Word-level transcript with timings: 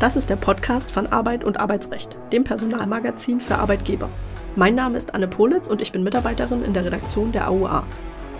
Das 0.00 0.16
ist 0.16 0.30
der 0.30 0.36
Podcast 0.36 0.90
von 0.90 1.08
Arbeit 1.08 1.44
und 1.44 1.60
Arbeitsrecht, 1.60 2.16
dem 2.32 2.42
Personalmagazin 2.42 3.38
für 3.38 3.56
Arbeitgeber. 3.56 4.08
Mein 4.56 4.74
Name 4.74 4.96
ist 4.96 5.14
Anne 5.14 5.28
Politz 5.28 5.68
und 5.68 5.82
ich 5.82 5.92
bin 5.92 6.02
Mitarbeiterin 6.02 6.64
in 6.64 6.72
der 6.72 6.86
Redaktion 6.86 7.32
der 7.32 7.50
AUA. 7.50 7.84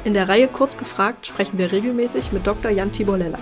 In 0.04 0.14
der 0.14 0.26
Reihe 0.26 0.48
Kurz 0.48 0.78
gefragt 0.78 1.26
sprechen 1.26 1.58
wir 1.58 1.70
regelmäßig 1.70 2.32
mit 2.32 2.46
Dr. 2.46 2.70
Jan 2.70 2.92
Tibolella. 2.92 3.38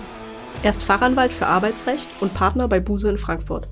Er 0.65 0.71
ist 0.71 0.83
Fachanwalt 0.83 1.33
für 1.33 1.47
Arbeitsrecht 1.47 2.09
und 2.19 2.35
Partner 2.35 2.67
bei 2.67 2.81
Buse 2.81 3.09
in 3.09 3.19
Frankfurt. 3.19 3.69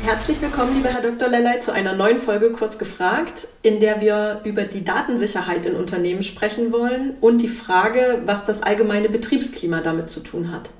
Herzlich 0.02 0.40
willkommen, 0.40 0.74
lieber 0.74 0.88
Herr 0.88 1.02
Dr. 1.02 1.28
Lellay, 1.28 1.58
zu 1.58 1.72
einer 1.72 1.92
neuen 1.92 2.18
Folge 2.18 2.52
Kurz 2.52 2.78
gefragt, 2.78 3.48
in 3.62 3.80
der 3.80 4.00
wir 4.00 4.40
über 4.44 4.64
die 4.64 4.84
Datensicherheit 4.84 5.66
in 5.66 5.74
Unternehmen 5.74 6.22
sprechen 6.22 6.72
wollen 6.72 7.16
und 7.20 7.42
die 7.42 7.48
Frage, 7.48 8.22
was 8.24 8.44
das 8.44 8.62
allgemeine 8.62 9.08
Betriebsklima 9.08 9.80
damit 9.80 10.08
zu 10.08 10.20
tun 10.20 10.50
hat. 10.50 10.70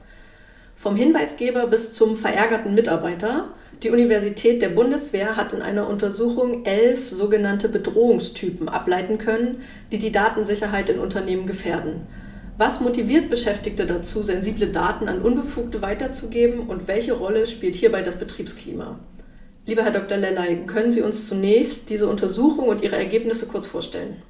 Vom 0.76 0.96
Hinweisgeber 0.96 1.66
bis 1.66 1.92
zum 1.92 2.16
verärgerten 2.16 2.74
Mitarbeiter. 2.74 3.48
Die 3.82 3.90
Universität 3.90 4.62
der 4.62 4.70
Bundeswehr 4.70 5.36
hat 5.36 5.52
in 5.52 5.60
einer 5.62 5.88
Untersuchung 5.88 6.64
elf 6.64 7.08
sogenannte 7.08 7.68
Bedrohungstypen 7.68 8.68
ableiten 8.68 9.18
können, 9.18 9.62
die 9.92 9.98
die 9.98 10.12
Datensicherheit 10.12 10.88
in 10.88 10.98
Unternehmen 10.98 11.46
gefährden. 11.46 12.06
Was 12.58 12.80
motiviert 12.80 13.30
Beschäftigte 13.30 13.86
dazu, 13.86 14.20
sensible 14.20 14.66
Daten 14.66 15.06
an 15.06 15.22
Unbefugte 15.22 15.80
weiterzugeben 15.80 16.68
und 16.68 16.88
welche 16.88 17.12
Rolle 17.12 17.46
spielt 17.46 17.76
hierbei 17.76 18.02
das 18.02 18.16
Betriebsklima? 18.16 18.98
Lieber 19.68 19.82
Herr 19.82 19.90
Dr. 19.90 20.16
Lellay, 20.16 20.64
können 20.64 20.90
Sie 20.90 21.02
uns 21.02 21.26
zunächst 21.26 21.90
diese 21.90 22.08
Untersuchung 22.08 22.68
und 22.68 22.80
ihre 22.80 22.96
Ergebnisse 22.96 23.46
kurz 23.46 23.66
vorstellen? 23.66 24.22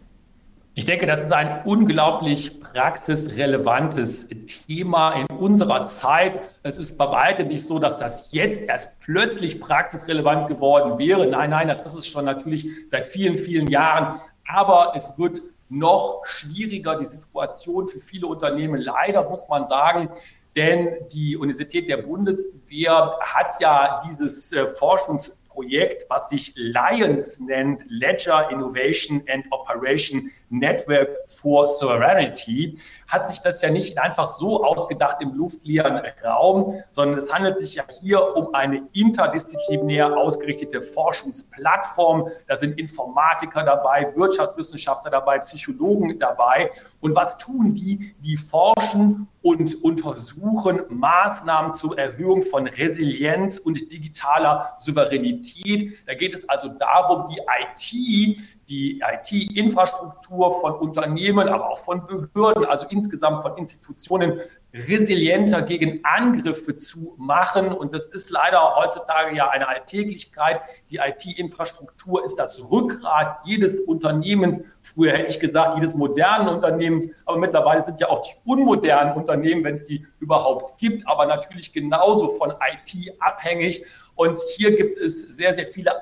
Ich 0.75 0.84
denke, 0.84 1.06
das 1.06 1.22
ist 1.22 1.31
ein 1.31 1.62
unglaublich 1.64 2.58
praxisrelevantes 2.58 4.31
Thema 4.66 5.12
in 5.12 5.27
unserer 5.36 5.84
Zeit. 5.84 6.41
Es 6.64 6.77
ist 6.77 6.98
bei 6.98 7.09
weitem 7.12 7.47
nicht 7.47 7.64
so, 7.64 7.78
dass 7.78 7.98
das 7.98 8.33
jetzt 8.33 8.62
erst 8.62 8.98
plötzlich 8.98 9.61
praxisrelevant 9.61 10.48
geworden 10.48 10.98
wäre. 10.98 11.25
Nein, 11.28 11.50
nein, 11.50 11.69
das 11.69 11.83
ist 11.83 11.94
es 11.94 12.09
schon 12.09 12.25
natürlich 12.25 12.69
seit 12.89 13.06
vielen, 13.06 13.39
vielen 13.39 13.69
Jahren. 13.69 14.19
Aber 14.44 14.94
es 14.97 15.16
wird 15.19 15.41
noch 15.69 16.25
schwieriger 16.27 16.97
die 16.97 17.05
Situation 17.05 17.86
für 17.86 18.00
viele 18.00 18.27
Unternehmen. 18.27 18.81
Leider 18.81 19.28
muss 19.28 19.48
man 19.48 19.66
sagen, 19.66 20.09
denn 20.57 21.07
die 21.13 21.37
Universität 21.37 21.89
der 21.89 21.99
Bundeswehr 21.99 23.17
hat 23.21 23.61
ja 23.61 24.01
dieses 24.07 24.53
äh, 24.53 24.67
Forschungsprojekt, 24.67 26.07
was 26.09 26.31
sich 26.31 26.53
Lions 26.57 27.41
nennt, 27.41 27.85
Ledger 27.89 28.51
Innovation 28.51 29.23
and 29.29 29.45
Operation 29.51 30.31
Network 30.51 31.09
for 31.27 31.67
Sovereignty, 31.67 32.79
hat 33.07 33.29
sich 33.29 33.41
das 33.41 33.63
ja 33.63 33.71
nicht 33.71 33.99
einfach 33.99 34.27
so 34.27 34.65
ausgedacht 34.65 35.19
im 35.21 35.35
luftleeren 35.35 36.01
Raum, 36.25 36.83
sondern 36.91 37.19
es 37.19 37.33
handelt 37.33 37.57
sich 37.59 37.75
ja 37.75 37.85
hier 38.01 38.37
um 38.37 38.55
eine 38.55 38.89
interdisziplinär 38.93 40.17
ausgerichtete 40.17 40.83
Forschungsplattform. 40.83 42.29
Da 42.47 42.57
sind 42.57 42.79
Informatiker 42.79 43.65
dabei, 43.65 44.13
Wirtschaftswissenschaftler 44.15 45.11
dabei, 45.11 45.39
Psychologen 45.41 46.19
dabei. 46.19 46.71
Und 47.01 47.15
was 47.15 47.39
tun 47.39 47.75
die? 47.75 48.15
Die 48.21 48.37
forschen 48.37 49.29
und 49.43 49.83
untersuchen 49.83 50.83
Maßnahmen 50.89 51.72
zur 51.72 51.99
Erhöhung 51.99 52.43
von 52.43 52.67
Resilienz 52.67 53.59
und 53.59 53.93
digitaler 53.93 54.75
Souveränität. 54.77 56.06
Da 56.06 56.15
geht 56.15 56.34
es 56.34 56.49
also 56.49 56.69
darum, 56.69 57.27
die 57.28 57.39
IT 57.39 58.39
die 58.69 59.01
IT-Infrastruktur 59.01 60.61
von 60.61 60.75
Unternehmen, 60.75 61.49
aber 61.49 61.71
auch 61.71 61.79
von 61.79 62.06
Behörden, 62.06 62.67
also 62.67 62.84
insgesamt 62.91 63.41
von 63.41 63.56
Institutionen 63.56 64.41
resilienter 64.75 65.62
gegen 65.62 66.05
Angriffe 66.05 66.77
zu 66.77 67.15
machen. 67.17 67.73
Und 67.73 67.95
das 67.95 68.07
ist 68.09 68.31
leider 68.31 68.77
heutzutage 68.77 69.34
ja 69.34 69.49
eine 69.49 69.69
Alltäglichkeit. 69.69 70.61
Die 70.91 70.99
IT-Infrastruktur 70.99 72.23
ist 72.23 72.37
das 72.37 72.62
Rückgrat 72.71 73.39
jedes 73.47 73.81
Unternehmens. 73.81 74.61
Früher 74.81 75.12
hätte 75.12 75.31
ich 75.31 75.41
gesagt, 75.41 75.75
jedes 75.77 75.95
modernen 75.95 76.49
Unternehmens. 76.49 77.09
Aber 77.25 77.39
mittlerweile 77.39 77.83
sind 77.83 78.01
ja 78.01 78.11
auch 78.11 78.23
die 78.23 78.34
unmodernen 78.45 79.15
Unternehmen, 79.15 79.65
wenn 79.65 79.75
es 79.75 79.84
die 79.84 80.07
überhaupt 80.21 80.77
gibt, 80.78 81.09
aber 81.09 81.25
natürlich 81.25 81.73
genauso 81.73 82.28
von 82.28 82.51
IT 82.51 83.15
abhängig. 83.21 83.84
Und 84.15 84.39
hier 84.57 84.77
gibt 84.77 84.99
es 84.99 85.37
sehr, 85.37 85.55
sehr 85.55 85.67
viele 85.67 85.93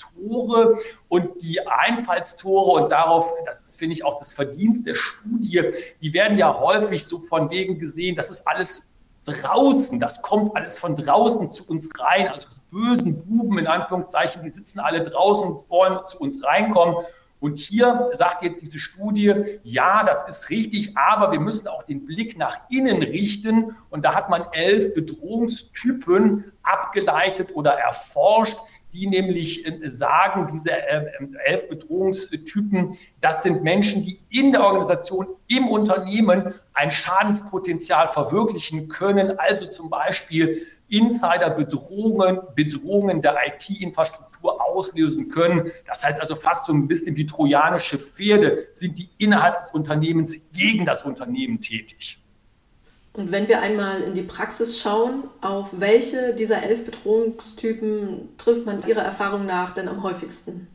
Einfallstore 0.00 0.78
und 1.08 1.42
die 1.42 1.66
Einfallstore 1.66 2.82
und 2.82 2.92
darauf, 2.92 3.28
das 3.44 3.62
ist, 3.62 3.78
finde 3.78 3.94
ich, 3.94 4.04
auch 4.04 4.18
das 4.18 4.32
Verdienst 4.32 4.86
der 4.86 4.94
Studie, 4.94 5.70
die 6.00 6.12
werden 6.12 6.38
ja 6.38 6.58
häufig 6.58 7.04
so 7.04 7.18
von 7.18 7.50
wegen 7.50 7.78
gesehen, 7.78 8.16
das 8.16 8.30
ist 8.30 8.46
alles 8.46 8.94
draußen, 9.24 10.00
das 10.00 10.22
kommt 10.22 10.56
alles 10.56 10.78
von 10.78 10.96
draußen 10.96 11.50
zu 11.50 11.66
uns 11.68 11.88
rein, 11.98 12.28
also 12.28 12.48
die 12.48 12.60
bösen 12.70 13.24
Buben 13.24 13.58
in 13.58 13.66
Anführungszeichen, 13.66 14.42
die 14.42 14.48
sitzen 14.48 14.80
alle 14.80 15.02
draußen 15.02 15.50
und 15.50 15.70
wollen 15.70 15.98
zu 16.06 16.18
uns 16.18 16.42
reinkommen. 16.42 16.96
Und 17.40 17.58
hier 17.58 18.10
sagt 18.12 18.42
jetzt 18.42 18.60
diese 18.60 18.78
Studie, 18.78 19.58
ja, 19.62 20.04
das 20.04 20.28
ist 20.28 20.50
richtig, 20.50 20.96
aber 20.96 21.32
wir 21.32 21.40
müssen 21.40 21.68
auch 21.68 21.82
den 21.82 22.04
Blick 22.04 22.36
nach 22.36 22.58
innen 22.68 23.02
richten. 23.02 23.76
Und 23.88 24.04
da 24.04 24.14
hat 24.14 24.28
man 24.28 24.44
elf 24.52 24.94
Bedrohungstypen 24.94 26.52
abgeleitet 26.62 27.56
oder 27.56 27.72
erforscht, 27.72 28.58
die 28.92 29.06
nämlich 29.06 29.66
äh, 29.66 29.90
sagen, 29.90 30.48
diese 30.52 30.72
äh, 30.72 31.06
elf 31.44 31.68
Bedrohungstypen, 31.68 32.96
das 33.20 33.42
sind 33.42 33.62
Menschen, 33.62 34.02
die 34.02 34.20
in 34.30 34.52
der 34.52 34.64
Organisation, 34.64 35.28
im 35.48 35.68
Unternehmen 35.68 36.54
ein 36.74 36.90
Schadenspotenzial 36.90 38.08
verwirklichen 38.08 38.88
können. 38.88 39.38
Also 39.38 39.66
zum 39.66 39.90
Beispiel 39.90 40.66
Insider-Bedrohungen, 40.90 42.40
Bedrohungen 42.54 43.20
der 43.20 43.36
IT-Infrastruktur 43.46 44.60
auslösen 44.64 45.28
können. 45.28 45.70
Das 45.86 46.04
heißt 46.04 46.20
also 46.20 46.34
fast 46.34 46.66
so 46.66 46.72
ein 46.72 46.86
bisschen 46.86 47.16
wie 47.16 47.26
trojanische 47.26 47.98
Pferde 47.98 48.68
sind 48.72 48.98
die 48.98 49.08
innerhalb 49.18 49.56
des 49.56 49.70
Unternehmens 49.70 50.36
gegen 50.52 50.84
das 50.84 51.04
Unternehmen 51.04 51.60
tätig. 51.60 52.18
Und 53.12 53.32
wenn 53.32 53.48
wir 53.48 53.60
einmal 53.60 54.02
in 54.02 54.14
die 54.14 54.22
Praxis 54.22 54.80
schauen, 54.80 55.24
auf 55.40 55.68
welche 55.72 56.32
dieser 56.34 56.62
elf 56.62 56.84
Bedrohungstypen 56.84 58.36
trifft 58.38 58.66
man 58.66 58.86
Ihrer 58.86 59.02
Erfahrung 59.02 59.46
nach 59.46 59.70
denn 59.70 59.88
am 59.88 60.02
häufigsten? 60.02 60.68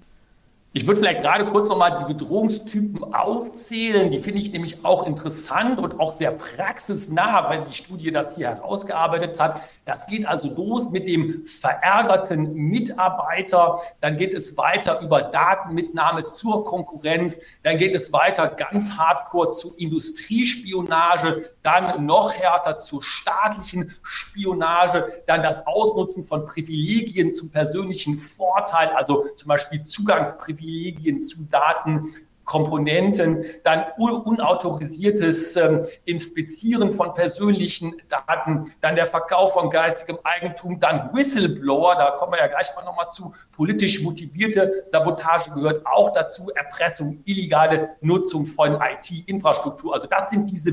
Ich 0.78 0.86
würde 0.86 1.00
vielleicht 1.00 1.22
gerade 1.22 1.46
kurz 1.46 1.70
nochmal 1.70 2.00
die 2.02 2.14
Bedrohungstypen 2.14 3.14
aufzählen. 3.14 4.12
Die 4.12 4.20
finde 4.20 4.42
ich 4.42 4.52
nämlich 4.52 4.84
auch 4.84 5.08
interessant 5.08 5.80
und 5.80 6.02
auch 6.02 6.12
sehr 6.12 6.32
praxisnah, 6.32 7.50
weil 7.50 7.64
die 7.64 7.74
Studie 7.74 8.12
das 8.12 8.36
hier 8.36 8.50
herausgearbeitet 8.50 9.40
hat. 9.40 9.62
Das 9.86 10.06
geht 10.06 10.28
also 10.28 10.54
los 10.54 10.90
mit 10.90 11.08
dem 11.08 11.46
verärgerten 11.46 12.54
Mitarbeiter. 12.56 13.80
Dann 14.02 14.18
geht 14.18 14.34
es 14.34 14.58
weiter 14.58 15.00
über 15.00 15.22
Datenmitnahme 15.22 16.28
zur 16.28 16.66
Konkurrenz. 16.66 17.40
Dann 17.64 17.78
geht 17.78 17.96
es 17.96 18.12
weiter 18.12 18.50
ganz 18.50 18.98
hardcore 18.98 19.52
zu 19.52 19.78
Industriespionage. 19.78 21.52
Dann 21.64 22.06
noch 22.06 22.34
härter 22.34 22.80
zur 22.80 23.02
staatlichen 23.02 23.96
Spionage. 24.04 25.24
Dann 25.26 25.42
das 25.42 25.66
Ausnutzen 25.66 26.26
von 26.26 26.46
Privilegien 26.46 27.32
zum 27.32 27.50
persönlichen 27.50 28.18
Vorteil, 28.18 28.90
also 28.90 29.26
zum 29.38 29.48
Beispiel 29.48 29.82
Zugangsprivilegien 29.86 30.65
Privilegien 30.66 31.22
zu 31.22 31.44
Daten 31.44 32.10
Komponenten, 32.44 33.44
dann 33.64 33.86
unautorisiertes 33.98 35.56
ähm, 35.56 35.88
Inspizieren 36.06 36.92
von 36.92 37.16
persönlichen 37.16 38.00
Daten, 38.08 38.72
dann 38.82 38.96
der 38.96 39.08
Verkauf 39.08 39.54
von 39.54 39.72
geistigem 39.72 40.20
Eigentum, 40.24 40.80
dann 40.80 41.10
Whistleblower, 41.12 41.96
da 41.96 42.12
kommen 42.12 42.34
wir 42.34 42.40
ja 42.40 42.48
gleich 42.48 42.68
mal 42.76 42.86
nochmal 42.86 43.10
zu, 43.10 43.34
politisch 43.52 44.04
motivierte 44.04 44.86
Sabotage 44.88 45.52
gehört 45.56 45.86
auch 45.88 46.14
dazu, 46.14 46.52
Erpressung, 46.54 47.24
illegale 47.26 47.96
Nutzung 48.02 48.46
von 48.46 48.80
IT-Infrastruktur. 48.80 49.96
Also 49.96 50.08
das 50.08 50.30
sind 50.30 50.48
diese 50.48 50.72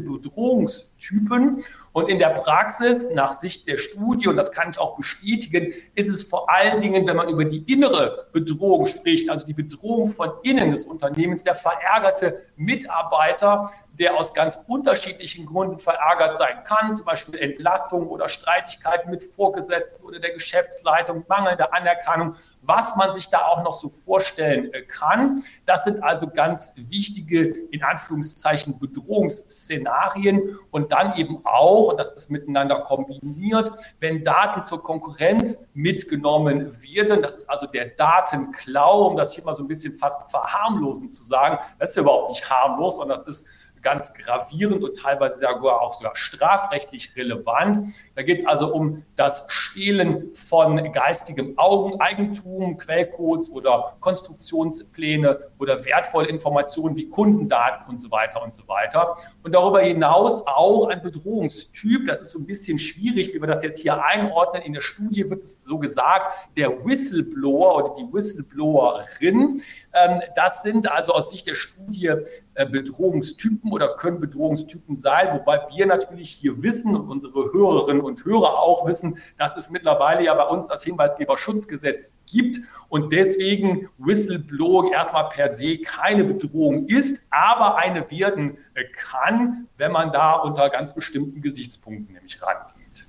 Bedrohungstypen. 1.03 1.65
Und 1.93 2.09
in 2.09 2.19
der 2.19 2.31
Praxis, 2.31 3.05
nach 3.13 3.35
Sicht 3.35 3.69
der 3.69 3.77
Studie, 3.77 4.29
und 4.29 4.37
das 4.37 4.53
kann 4.53 4.71
ich 4.71 4.79
auch 4.79 4.97
bestätigen, 4.97 5.73
ist 5.95 6.09
es 6.09 6.23
vor 6.23 6.49
allen 6.51 6.81
Dingen, 6.81 7.07
wenn 7.07 7.17
man 7.17 7.29
über 7.29 7.45
die 7.45 7.71
innere 7.71 8.29
Bedrohung 8.33 8.87
spricht, 8.87 9.29
also 9.29 9.47
die 9.47 9.53
Bedrohung 9.53 10.13
von 10.13 10.31
innen 10.43 10.71
des 10.71 10.87
Unternehmens, 10.87 11.45
der 11.45 11.55
verärgerte 11.55 12.43
Mitarbeiter, 12.57 13.71
der 13.99 14.17
aus 14.19 14.33
ganz 14.33 14.59
unterschiedlichen 14.67 15.47
Gründen 15.47 15.79
verärgert 15.79 16.39
sein 16.39 16.65
kann, 16.65 16.95
zum 16.95 17.05
Beispiel 17.05 17.39
Entlassung 17.39 18.09
oder 18.09 18.29
Streitigkeiten 18.29 19.11
mit 19.11 19.23
Vorgesetzten 19.23 20.03
oder 20.05 20.19
der 20.19 20.33
Geschäftsleitung, 20.33 21.25
mangelnde 21.29 21.73
Anerkennung, 21.73 22.37
was 22.63 22.97
man 22.97 23.13
sich 23.13 23.29
da 23.29 23.45
auch 23.47 23.63
noch 23.63 23.75
so 23.75 23.91
vorstellen 23.91 24.73
äh, 24.73 24.83
kann. 24.83 25.43
Das 25.67 25.85
sind 25.85 26.03
also 26.03 26.27
ganz 26.29 26.73
wichtige, 26.77 27.49
in 27.71 27.83
Anführungszeichen, 27.83 28.79
Bedrohungsszenarien 28.79 30.59
und 30.71 30.93
dann 30.93 31.15
eben 31.17 31.45
auch, 31.45 31.89
und 31.89 32.01
das 32.01 32.13
ist 32.13 32.31
miteinander 32.31 32.81
kombiniert, 32.81 33.71
wenn 34.01 34.25
Daten 34.25 34.63
zur 34.63 34.83
Konkurrenz 34.83 35.67
mitgenommen 35.75 36.83
werden, 36.83 37.21
das 37.21 37.37
ist 37.37 37.51
also 37.51 37.67
der 37.67 37.87
Datenklau, 37.87 39.09
um 39.09 39.17
das 39.17 39.35
hier 39.35 39.45
mal 39.45 39.55
so 39.55 39.63
ein 39.63 39.69
bisschen 39.69 39.99
fast 39.99 40.31
verharmlosend 40.31 41.15
zu 41.15 41.23
sagen, 41.23 41.59
das 41.79 41.91
ist 41.91 41.97
ja 41.97 42.03
überhaupt 42.03 42.31
nicht 42.31 42.49
harmlos, 42.49 42.97
sondern 42.97 43.19
das 43.19 43.27
ist 43.27 43.49
ganz 43.83 44.15
gravierend 44.15 44.83
und 44.83 44.97
teilweise 44.97 45.41
sogar 45.41 45.81
auch 45.81 45.95
sogar 45.95 46.17
strafrechtlich 46.17 47.15
relevant. 47.17 47.89
Da 48.15 48.23
geht 48.23 48.41
es 48.41 48.47
also 48.47 48.73
um 48.73 49.05
das 49.17 49.45
Stehlen 49.49 50.35
von 50.35 50.93
geistigem 50.93 51.59
Eigentum, 51.99 52.79
Quellcodes 52.79 53.51
oder 53.51 53.97
Konstruktionspläne 54.01 55.39
oder 55.59 55.85
wertvolle 55.85 56.29
Informationen 56.29 56.97
wie 56.97 57.09
Kundendaten 57.09 57.89
und 57.89 58.01
so 58.01 58.11
weiter 58.11 58.43
und 58.43 58.55
so 58.55 58.67
weiter. 58.69 59.17
Und 59.43 59.55
darüber 59.55 59.81
hinaus 59.81 60.47
auch 60.47 60.89
ein 60.89 61.03
Bedrohungstyp. 61.03 62.07
Das 62.07 62.21
ist 62.21 62.31
so 62.31 62.39
ein 62.39 62.47
bisschen 62.47 62.79
schwierig, 62.79 63.35
wie 63.35 63.41
wir 63.41 63.49
das 63.49 63.63
jetzt 63.63 63.81
hier 63.81 64.05
einordnen. 64.05 64.63
In 64.63 64.73
der 64.73 64.81
Studie 64.81 65.29
wird 65.29 65.43
es 65.43 65.65
so 65.65 65.79
gesagt, 65.79 66.49
der 66.57 66.85
Whistleblower 66.85 67.77
oder 67.77 67.95
die 67.99 68.13
Whistleblowerin. 68.13 69.63
Ähm, 69.95 70.21
das 70.37 70.63
sind 70.63 70.91
also 70.91 71.13
aus 71.13 71.31
Sicht 71.31 71.47
der 71.47 71.57
Studie 71.57 72.13
Bedrohungstypen 72.55 73.73
oder 73.73 73.97
können 73.97 74.21
Bedrohungstypen 74.21 74.95
sein, 74.95 75.39
wobei 75.39 75.61
wir 75.75 75.87
natürlich 75.87 76.31
hier 76.31 76.63
wissen 76.63 76.95
und 76.95 77.09
unsere 77.09 77.53
Hörerinnen 77.53 78.03
und 78.03 78.25
Hörer 78.25 78.59
auch 78.59 78.87
wissen, 78.87 79.19
dass 79.39 79.57
es 79.57 79.71
mittlerweile 79.71 80.25
ja 80.25 80.35
bei 80.35 80.45
uns 80.45 80.67
das 80.67 80.85
Hinweisgeberschutzgesetz 80.85 82.15
gibt 82.27 82.61
und 82.89 83.13
deswegen 83.13 83.89
Whistleblowing 83.99 84.93
erstmal 84.93 85.29
per 85.31 85.51
se 85.51 85.79
keine 85.79 86.25
Bedrohung 86.25 86.87
ist, 86.89 87.25
aber 87.31 87.77
eine 87.77 88.11
werden 88.11 88.59
äh, 88.75 88.85
kann, 88.95 89.69
wenn 89.79 89.93
man 89.93 90.13
da 90.13 90.35
unter 90.35 90.69
ganz 90.69 90.95
bestimmten 90.95 91.41
Gesichtspunkten 91.41 92.13
nämlich 92.13 92.43
rangeht. 92.43 93.07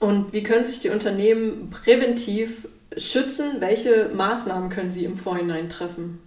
Und 0.00 0.32
wie 0.32 0.42
können 0.42 0.64
sich 0.64 0.78
die 0.80 0.90
Unternehmen 0.90 1.70
präventiv 1.70 2.68
schützen? 2.96 3.60
Welche 3.60 4.10
Maßnahmen 4.14 4.70
können 4.70 4.90
sie 4.90 5.04
im 5.04 5.16
Vorhinein 5.16 5.68
treffen? 5.68 6.20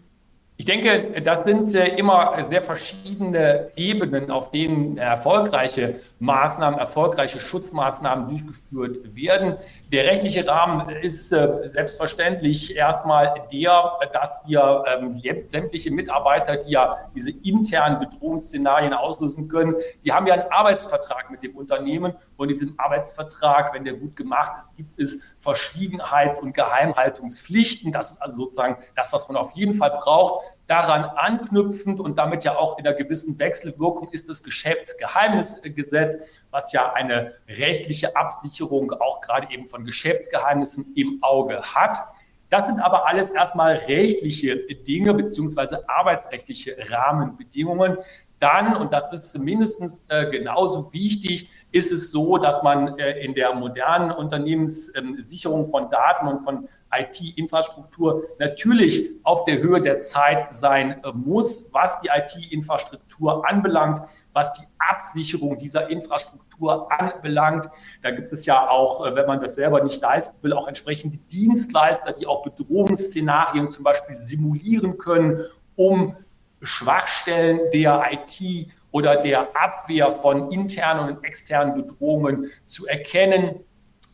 Ich 0.60 0.66
denke, 0.66 1.22
das 1.22 1.44
sind 1.44 1.76
immer 1.76 2.44
sehr 2.50 2.64
verschiedene 2.64 3.70
Ebenen, 3.76 4.32
auf 4.32 4.50
denen 4.50 4.98
erfolgreiche 4.98 6.00
Maßnahmen, 6.18 6.80
erfolgreiche 6.80 7.40
Schutzmaßnahmen 7.40 8.28
durchgeführt 8.28 9.16
werden. 9.16 9.58
Der 9.92 10.06
rechtliche 10.06 10.48
Rahmen 10.48 10.90
ist 10.90 11.32
äh, 11.32 11.60
selbstverständlich 11.66 12.76
erstmal 12.76 13.36
der, 13.52 14.00
dass 14.12 14.42
wir 14.48 14.84
ähm, 14.88 15.14
sämtliche 15.14 15.92
Mitarbeiter, 15.92 16.58
die 16.58 16.72
ja 16.72 16.98
diese 17.14 17.30
internen 17.30 18.00
Bedrohungsszenarien 18.00 18.94
auslösen 18.94 19.48
können, 19.50 19.76
die 20.04 20.12
haben 20.12 20.26
ja 20.26 20.34
einen 20.34 20.52
Arbeitsvertrag 20.52 21.30
mit 21.30 21.44
dem 21.44 21.56
Unternehmen 21.56 22.14
und 22.36 22.50
in 22.50 22.58
diesem 22.58 22.74
Arbeitsvertrag, 22.80 23.76
wenn 23.76 23.86
der 23.86 23.94
gut 23.94 24.16
gemacht 24.16 24.54
ist, 24.58 24.76
gibt 24.76 25.00
es 25.00 25.37
Verschwiegenheits- 25.48 26.40
und 26.40 26.54
Geheimhaltungspflichten. 26.54 27.92
Das 27.92 28.12
ist 28.12 28.22
also 28.22 28.44
sozusagen 28.44 28.78
das, 28.96 29.14
was 29.14 29.28
man 29.28 29.38
auf 29.38 29.52
jeden 29.52 29.76
Fall 29.76 29.92
braucht 29.92 30.44
Daran 30.68 31.06
anknüpfend 31.06 32.02
und 32.02 32.20
damit 32.20 32.44
ja 32.44 32.58
auch 32.58 32.78
in 32.78 32.86
einer 32.86 32.96
gewissen 32.96 33.40
Wechselwirkung 33.40 34.10
ist 34.12 34.28
das 34.28 34.44
Geschäftsgeheimnisgesetz, 34.44 36.44
was 36.52 36.74
ja 36.74 36.92
eine 36.92 37.32
rechtliche 37.48 38.18
Absicherung 38.18 38.92
auch 38.92 39.22
gerade 39.22 39.50
eben 39.50 39.70
von 39.70 39.86
Geschäftsgeheimnissen 39.86 40.92
im 40.98 41.20
Auge 41.22 41.62
hat. 41.62 42.00
Das 42.50 42.68
sind 42.68 42.82
aber 42.82 43.08
alles 43.08 43.32
erstmal 43.32 43.78
rechtliche 43.78 44.58
Dinge 44.58 45.14
beziehungsweise 45.14 45.88
arbeitsrechtliche 45.88 46.76
Rahmenbedingungen. 46.90 47.98
Dann, 48.40 48.76
und 48.76 48.94
das 48.94 49.12
ist 49.12 49.38
mindestens 49.40 50.04
äh, 50.10 50.30
genauso 50.30 50.94
wichtig, 50.94 51.50
ist 51.72 51.92
es 51.92 52.12
so, 52.12 52.38
dass 52.38 52.62
man 52.62 52.98
äh, 53.00 53.20
in 53.20 53.34
der 53.34 53.54
modernen 53.56 54.12
Unternehmenssicherung 54.12 55.66
ähm, 55.66 55.72
von 55.72 55.90
Daten 55.90 56.28
und 56.28 56.40
von 56.42 56.70
IT-Infrastruktur 56.92 58.24
natürlich 58.40 59.10
auf 59.24 59.44
der 59.46 59.58
Höhe 59.58 59.82
der 59.82 60.00
Zeit 60.00 60.54
sein 60.54 61.04
äh, 61.04 61.12
muss, 61.14 61.74
was 61.74 62.00
die 62.02 62.10
IT-Infrastruktur 62.10 63.48
anbelangt, 63.50 64.08
was 64.34 64.54
die 64.54 64.66
Absicherung 64.78 65.58
dieser 65.58 65.90
Infrastruktur 65.90 66.92
anbelangt. 66.92 67.70
Da 68.04 68.12
gibt 68.12 68.32
es 68.32 68.46
ja 68.46 68.70
auch, 68.70 69.06
äh, 69.06 69.16
wenn 69.16 69.26
man 69.26 69.42
das 69.42 69.56
selber 69.56 69.84
nicht 69.84 70.00
leisten 70.00 70.44
will, 70.44 70.54
auch 70.54 70.68
entsprechende 70.68 71.18
Dienstleister, 71.18 72.14
die 72.14 72.28
auch 72.28 72.44
Bedrohungsszenarien 72.44 73.72
zum 73.72 73.84
Beispiel 73.84 74.16
simulieren 74.16 75.00
können, 75.00 75.40
um 75.76 76.16
Schwachstellen 76.62 77.60
der 77.72 78.10
IT 78.12 78.68
oder 78.92 79.16
der 79.18 79.56
Abwehr 79.56 80.12
von 80.12 80.50
internen 80.52 81.10
und 81.10 81.24
externen 81.24 81.76
Bedrohungen 81.76 82.52
zu 82.66 82.88
erkennen. 82.88 83.60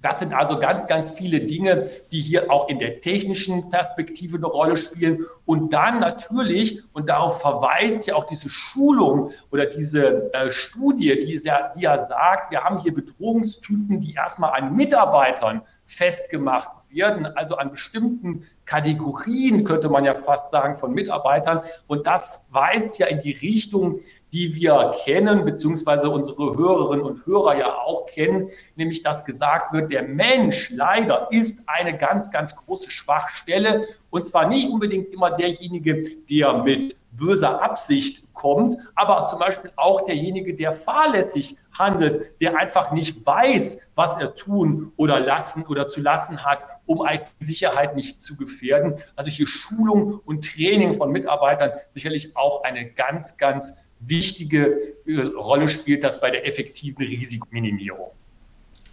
Das 0.02 0.20
sind 0.20 0.34
also 0.34 0.60
ganz, 0.60 0.86
ganz 0.88 1.12
viele 1.12 1.40
Dinge, 1.40 1.90
die 2.12 2.20
hier 2.20 2.52
auch 2.52 2.68
in 2.68 2.78
der 2.78 3.00
technischen 3.00 3.70
Perspektive 3.70 4.36
eine 4.36 4.48
Rolle 4.48 4.76
spielen. 4.76 5.24
Und 5.46 5.72
dann 5.72 6.02
natürlich, 6.02 6.84
und 6.92 7.08
darauf 7.08 7.40
verweist 7.40 8.08
ja 8.08 8.16
auch 8.16 8.26
diese 8.26 8.50
Schulung 8.50 9.32
oder 9.50 9.66
diese 9.66 10.34
äh, 10.34 10.52
Studie, 10.52 11.18
die 11.18 11.40
ja, 11.46 11.72
die 11.74 11.84
ja 11.84 12.02
sagt, 12.02 12.52
wir 12.52 12.66
haben 12.66 12.80
hier 12.80 12.94
Bedrohungstypen, 12.94 14.02
die 14.02 14.14
erstmal 14.14 14.52
an 14.62 14.76
Mitarbeitern 14.76 15.62
festgemacht 15.86 16.70
werden, 16.94 17.26
also 17.26 17.58
an 17.58 17.72
bestimmten 17.72 18.46
Kategorien, 18.66 19.64
könnte 19.64 19.90
man 19.90 20.06
ja 20.06 20.14
fast 20.14 20.52
sagen, 20.52 20.76
von 20.76 20.94
Mitarbeitern. 20.94 21.62
Und 21.88 22.08
das 22.08 22.46
weist 22.50 22.98
ja 23.00 23.08
in 23.08 23.20
die 23.20 23.32
Richtung, 23.32 24.00
die 24.34 24.56
wir 24.56 24.96
kennen, 25.04 25.46
beziehungsweise 25.46 26.10
unsere 26.10 26.58
Hörerinnen 26.58 27.06
und 27.06 27.26
Hörer 27.26 27.58
ja 27.58 27.76
auch 27.76 28.08
kennen, 28.08 28.50
nämlich 28.76 29.04
dass 29.04 29.26
gesagt 29.26 29.74
wird, 29.74 29.92
der 29.92 30.04
Mensch 30.04 30.72
leider 30.72 31.28
ist 31.30 31.70
eine 31.70 31.96
ganz, 31.98 32.32
ganz 32.32 32.56
große 32.56 32.90
Schwachstelle 32.90 33.82
und 34.10 34.28
zwar 34.28 34.48
nicht 34.48 34.70
unbedingt 34.70 35.14
immer 35.14 35.32
derjenige, 35.32 36.04
der 36.30 36.64
mit 36.64 36.96
böser 37.12 37.62
Absicht 37.62 38.34
kommt, 38.34 38.76
aber 38.96 39.28
zum 39.28 39.38
Beispiel 39.38 39.72
auch 39.76 40.06
derjenige, 40.06 40.56
der 40.56 40.72
fahrlässig 40.72 41.58
handelt, 41.78 42.40
der 42.42 42.58
einfach 42.58 42.92
nicht 42.92 43.26
weiß, 43.26 43.90
was 43.96 44.22
er 44.22 44.36
tun 44.36 44.92
oder 44.98 45.20
lassen 45.20 45.66
oder 45.66 45.88
zu 45.88 46.02
lassen 46.02 46.44
hat, 46.44 46.66
um 46.86 47.06
IT-Sicherheit 47.06 47.96
nicht 47.96 48.22
zu 48.22 48.38
gefährden. 48.38 48.96
Also 49.16 49.30
hier 49.30 49.48
Schulung 49.48 50.20
und 50.26 50.46
Training 50.46 50.94
von 50.94 51.12
Mitarbeitern 51.12 51.72
sicherlich 51.92 52.36
auch 52.36 52.64
eine 52.64 52.90
ganz, 52.92 53.38
ganz 53.38 53.84
wichtige 54.00 54.78
äh, 55.06 55.22
Rolle 55.38 55.70
spielt 55.70 56.04
das 56.04 56.20
bei 56.20 56.32
der 56.32 56.48
effektiven 56.48 57.06
Risikominimierung. 57.06 58.12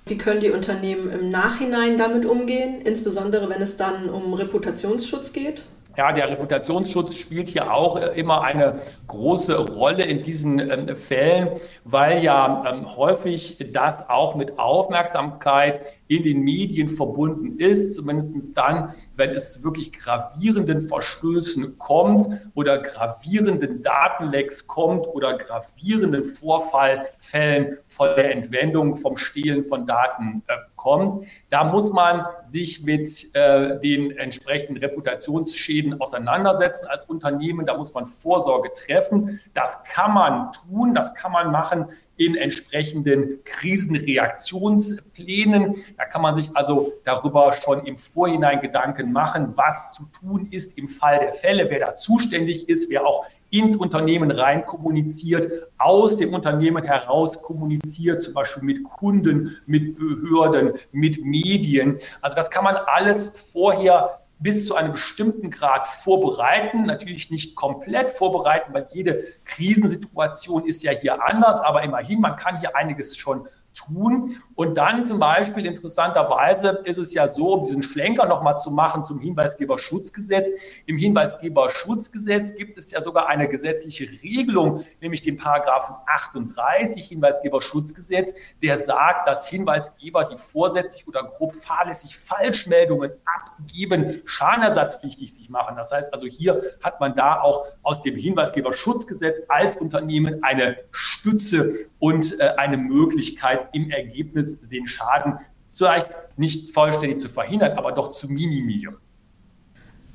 Wie 0.07 0.19
können 0.19 0.41
die 0.41 0.51
Unternehmen 0.51 1.11
im 1.11 1.29
Nachhinein 1.29 1.97
damit 1.97 2.25
umgehen, 2.25 2.81
insbesondere 2.83 3.49
wenn 3.49 3.63
es 3.63 3.77
dann 3.77 4.09
um 4.09 4.35
Reputationsschutz 4.35 5.33
geht? 5.33 5.65
Ja, 5.97 6.13
der 6.13 6.31
Reputationsschutz 6.31 7.17
spielt 7.17 7.49
hier 7.49 7.73
auch 7.73 7.97
äh, 7.97 8.19
immer 8.19 8.43
eine 8.43 8.81
große 9.09 9.59
Rolle 9.59 10.05
in 10.05 10.23
diesen 10.23 10.59
ähm, 10.59 10.97
Fällen, 10.97 11.49
weil 11.85 12.23
ja 12.23 12.65
ähm, 12.71 12.97
häufig 12.97 13.59
das 13.73 14.09
auch 14.09 14.37
mit 14.37 14.59
Aufmerksamkeit 14.59 15.81
in 16.11 16.25
den 16.25 16.43
Medien 16.43 16.89
verbunden 16.89 17.57
ist, 17.59 17.95
zumindest 17.95 18.57
dann, 18.57 18.93
wenn 19.15 19.31
es 19.31 19.63
wirklich 19.63 19.93
gravierenden 19.93 20.83
Verstößen 20.83 21.79
kommt 21.79 22.29
oder 22.55 22.79
gravierenden 22.79 23.81
Datenlecks 23.83 24.67
kommt 24.67 25.07
oder 25.07 25.39
gravierenden 25.39 26.25
Vorfallfällen 26.25 27.79
von 27.87 28.09
der 28.17 28.33
Entwendung, 28.33 28.97
vom 28.97 29.17
Stehlen 29.17 29.63
von 29.63 29.87
Daten 29.87 30.43
äh, 30.49 30.57
kommt. 30.75 31.25
Da 31.49 31.63
muss 31.63 31.93
man 31.93 32.27
sich 32.45 32.83
mit 32.83 33.33
äh, 33.35 33.79
den 33.79 34.11
entsprechenden 34.11 34.79
Reputationsschäden 34.79 36.01
auseinandersetzen 36.01 36.89
als 36.89 37.07
Unternehmen. 37.07 37.67
Da 37.67 37.77
muss 37.77 37.95
man 37.95 38.07
Vorsorge 38.07 38.73
treffen. 38.75 39.39
Das 39.55 39.85
kann 39.85 40.13
man 40.15 40.51
tun, 40.51 40.93
das 40.93 41.15
kann 41.15 41.31
man 41.31 41.53
machen 41.53 41.87
in 42.21 42.37
entsprechenden 42.37 43.43
Krisenreaktionsplänen. 43.45 45.75
Da 45.97 46.05
kann 46.05 46.21
man 46.21 46.35
sich 46.35 46.55
also 46.55 46.93
darüber 47.05 47.55
schon 47.55 47.87
im 47.87 47.97
Vorhinein 47.97 48.61
Gedanken 48.61 49.11
machen, 49.11 49.55
was 49.57 49.95
zu 49.95 50.03
tun 50.21 50.47
ist 50.51 50.77
im 50.77 50.91
Fall 50.91 51.21
der 51.21 51.33
Fälle, 51.33 51.71
wer 51.71 51.81
da 51.81 51.97
zuständig 51.97 52.69
ist, 52.69 52.91
wer 52.91 53.07
auch 53.07 53.25
ins 53.49 53.75
Unternehmen 53.75 54.31
rein 54.31 54.67
kommuniziert, 54.67 55.49
aus 55.79 56.19
dem 56.19 56.35
Unternehmen 56.35 56.85
heraus 56.85 57.43
kommuniziert, 57.43 58.23
zum 58.23 58.35
Beispiel 58.35 58.65
mit 58.65 58.85
Kunden, 58.85 59.57
mit 59.65 59.97
Behörden, 59.97 60.75
mit 60.93 61.25
Medien. 61.25 61.97
Also 62.21 62.37
das 62.37 62.51
kann 62.51 62.65
man 62.65 62.77
alles 62.77 63.49
vorher 63.51 64.20
bis 64.41 64.67
zu 64.67 64.75
einem 64.75 64.93
bestimmten 64.93 65.51
Grad 65.51 65.87
vorbereiten. 65.87 66.87
Natürlich 66.87 67.31
nicht 67.31 67.55
komplett 67.55 68.11
vorbereiten, 68.13 68.73
weil 68.73 68.89
jede 68.91 69.23
Krisensituation 69.45 70.67
ist 70.67 70.83
ja 70.83 70.93
hier 70.93 71.23
anders, 71.23 71.61
aber 71.61 71.83
immerhin, 71.83 72.21
man 72.21 72.37
kann 72.37 72.59
hier 72.59 72.75
einiges 72.75 73.17
schon 73.17 73.47
tun. 73.75 74.37
Und 74.55 74.77
dann 74.77 75.05
zum 75.05 75.19
Beispiel 75.19 75.67
interessanterweise 75.67 76.83
ist 76.85 76.99
es 76.99 77.15
ja 77.15 77.29
so, 77.29 77.55
um 77.55 77.65
diesen 77.65 77.83
Schlenker 77.83 78.27
nochmal 78.27 78.59
zu 78.59 78.71
machen 78.71 79.05
zum 79.05 79.21
Hinweisgeberschutzgesetz. 79.21 80.49
Im 80.87 80.97
Hinweisgeberschutzgesetz 80.97 82.57
gibt 82.57 82.77
es 82.77 82.91
ja 82.91 83.03
sogar 83.03 83.29
eine 83.29 83.49
gesetzliche 83.49 84.05
Regelung, 84.23 84.85
nämlich 85.01 85.23
den 85.23 85.37
Paragraphen 85.37 85.97
38 86.07 87.05
Hinweisgeberschutzgesetz, 87.05 88.35
der 88.63 88.79
sagt, 88.79 89.27
dass 89.29 89.49
Hinweisgeber, 89.49 90.25
die 90.25 90.37
vorsätzlich 90.37 91.07
oder 91.09 91.25
grob 91.25 91.55
fahrlässig 91.55 92.19
Falschmeldungen 92.19 93.13
abgeben, 93.25 94.21
schadenersatzpflichtig 94.25 95.35
sich 95.35 95.51
machen. 95.51 95.77
Das 95.77 95.93
heißt 95.93 96.13
also, 96.13 96.27
hier 96.27 96.61
hat 96.83 97.01
man 97.01 97.15
da 97.15 97.41
auch 97.41 97.65
aus 97.83 98.03
dem 98.03 98.17
Hinweisgeberschutzgesetz 98.17 99.41
als 99.49 99.77
Unternehmen 99.77 100.43
eine 100.43 100.77
Stütze 100.91 101.75
und 101.99 102.39
äh, 102.41 102.51
eine 102.57 102.77
Möglichkeit, 102.77 103.70
im 103.73 103.91
Ergebnis 103.91 104.69
den 104.69 104.87
Schaden 104.87 105.39
vielleicht 105.71 106.17
nicht 106.37 106.71
vollständig 106.71 107.19
zu 107.19 107.29
verhindern, 107.29 107.79
aber 107.79 107.93
doch 107.93 108.13
zu 108.13 108.29
minimieren. 108.29 108.97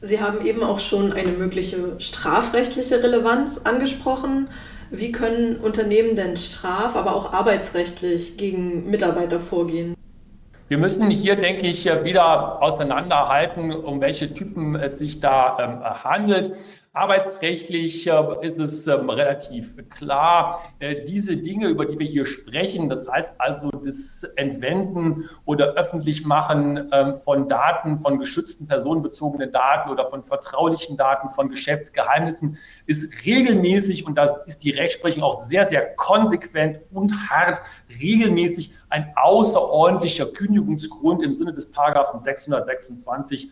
Sie 0.02 0.22
haben 0.22 0.46
eben 0.46 0.64
auch 0.64 0.80
schon 0.80 1.14
eine 1.14 1.32
mögliche 1.32 2.00
strafrechtliche 2.00 3.02
Relevanz 3.02 3.60
angesprochen. 3.60 4.50
Wie 4.92 5.12
können 5.12 5.56
Unternehmen 5.56 6.16
denn 6.16 6.38
straf-, 6.38 6.96
aber 6.96 7.16
auch 7.16 7.34
arbeitsrechtlich 7.34 8.38
gegen 8.38 8.90
Mitarbeiter 8.90 9.40
vorgehen? 9.40 9.96
Wir 10.68 10.78
müssen 10.78 11.10
hier, 11.12 11.36
denke 11.36 11.68
ich, 11.68 11.86
wieder 11.86 12.62
auseinanderhalten, 12.62 13.72
um 13.72 14.02
welche 14.02 14.34
Typen 14.34 14.76
es 14.76 14.98
sich 14.98 15.20
da 15.20 15.58
ähm, 15.60 16.04
handelt. 16.04 16.56
Arbeitsrechtlich 16.96 18.08
äh, 18.08 18.24
ist 18.42 18.58
es 18.58 18.88
ähm, 18.88 19.10
relativ 19.10 19.76
klar, 19.90 20.62
äh, 20.80 21.04
diese 21.04 21.36
Dinge, 21.36 21.68
über 21.68 21.86
die 21.86 22.00
wir 22.00 22.08
hier 22.08 22.26
sprechen, 22.26 22.88
das 22.88 23.12
heißt 23.12 23.36
also 23.42 23.70
das 23.70 24.24
Entwenden 24.38 25.30
oder 25.44 25.74
Öffentlichmachen 25.74 26.90
ähm, 26.94 27.18
von 27.18 27.50
Daten, 27.50 27.98
von 27.98 28.18
geschützten 28.18 28.68
personenbezogenen 28.68 29.52
Daten 29.52 29.90
oder 29.90 30.10
von 30.10 30.24
vertraulichen 30.24 30.96
Daten, 30.96 31.30
von 31.30 31.50
Geschäftsgeheimnissen, 31.50 32.58
ist 32.86 33.26
regelmäßig, 33.26 34.06
und 34.06 34.18
da 34.18 34.28
ist 34.46 34.64
die 34.64 34.72
Rechtsprechung 34.72 35.22
auch 35.22 35.42
sehr, 35.42 35.68
sehr 35.68 35.96
konsequent 35.96 36.80
und 36.94 37.12
hart, 37.30 37.62
regelmäßig 38.02 38.74
ein 38.88 39.12
außerordentlicher 39.18 40.28
Kündigungsgrund 40.28 41.24
im 41.24 41.34
Sinne 41.34 41.52
des 41.52 41.74
Paragraphen 41.74 42.22
626 42.22 43.50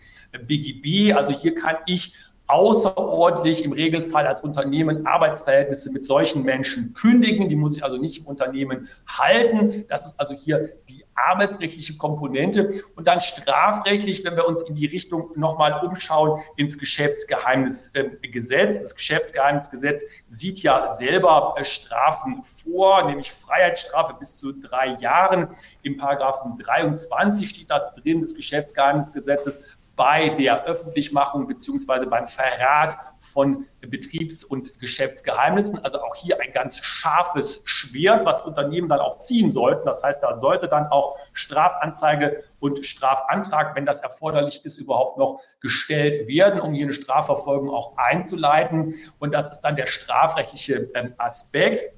BGB. 0.48 1.14
Also 1.14 1.34
hier 1.34 1.56
kann 1.56 1.76
ich 1.86 2.16
außerordentlich 2.48 3.64
im 3.64 3.72
Regelfall 3.72 4.28
als 4.28 4.42
Unternehmen 4.42 5.08
Arbeitsverhältnisse 5.08 5.92
mit 5.92 6.06
solchen 6.06 6.44
Menschen 6.44 6.94
kündigen. 6.94 7.48
Die 7.48 7.56
muss 7.56 7.78
ich 7.78 7.84
also 7.84 7.98
nicht 7.98 8.20
im 8.20 8.26
Unternehmen 8.26 8.90
halten. 9.08 9.86
Das 9.88 10.06
ist 10.06 10.20
also 10.20 10.34
hier 10.34 10.74
die 10.90 11.06
arbeitsrechtliche 11.16 11.98
Komponente. 11.98 12.74
Und 12.96 13.08
dann 13.08 13.22
strafrechtlich, 13.22 14.26
wenn 14.26 14.36
wir 14.36 14.48
uns 14.48 14.62
in 14.64 14.76
die 14.76 14.88
Richtung 14.88 15.32
nochmal 15.36 15.86
umschauen, 15.86 16.42
ins 16.58 16.78
Geschäftsgeheimnisgesetz. 16.78 18.80
Das 18.80 18.96
Geschäftsgeheimnisgesetz 18.96 20.04
sieht 20.28 20.62
ja 20.64 20.90
selber 20.90 21.54
äh, 21.58 21.64
Strafen 21.64 22.44
vor, 22.44 23.06
nämlich 23.06 23.32
Freiheitsstrafe 23.32 24.16
bis 24.20 24.38
zu 24.38 24.52
drei 24.52 24.98
Jahren. 25.00 25.48
Im 25.82 25.98
Paragraphen 25.98 26.58
23 26.58 27.50
steht 27.50 27.70
das 27.70 27.94
drin 27.94 28.22
des 28.22 28.36
Geschäftsgeheimnisgesetzes 28.36 29.78
bei 29.96 30.30
der 30.30 30.66
Öffentlichmachung 30.66 31.48
beziehungsweise 31.48 32.08
beim 32.08 32.26
Verrat 32.26 32.98
von 33.20 33.68
Betriebs- 33.82 34.44
und 34.44 34.80
Geschäftsgeheimnissen. 34.80 35.84
Also 35.86 36.02
auch 36.02 36.16
hier 36.16 36.40
ein 36.42 36.52
ganz 36.52 36.80
scharfes 36.80 37.62
Schwert, 37.66 38.26
was 38.26 38.44
Unternehmen 38.44 38.90
dann 38.90 39.00
auch 39.00 39.18
ziehen 39.18 39.52
sollten. 39.52 39.86
Das 39.86 40.02
heißt, 40.04 40.24
da 40.24 40.34
sollte 40.34 40.68
dann 40.68 40.88
auch 40.88 41.20
Strafanzeige 41.34 42.44
und 42.60 42.86
Strafantrag, 42.86 43.76
wenn 43.76 43.86
das 43.86 44.00
erforderlich 44.00 44.66
ist, 44.66 44.78
überhaupt 44.78 45.20
noch 45.20 45.42
gestellt 45.60 46.28
werden, 46.28 46.60
um 46.60 46.74
hier 46.74 46.86
eine 46.86 46.94
Strafverfolgung 46.94 47.70
auch 47.70 47.96
einzuleiten. 47.98 48.96
Und 49.20 49.34
das 49.34 49.52
ist 49.52 49.62
dann 49.62 49.76
der 49.76 49.86
strafrechtliche 49.86 50.90
ähm, 50.96 51.14
Aspekt. 51.18 51.94